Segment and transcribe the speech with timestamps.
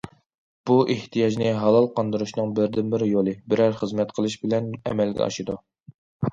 [0.69, 5.63] بۇ ئېھتىياجنى ھالال قاندۇرۇشنىڭ بىردىنبىر يولى بىرەر خىزمەت قىلىش بىلەن ئەمەلگە ئاشىدۇ.